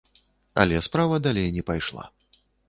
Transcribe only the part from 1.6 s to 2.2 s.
пайшла.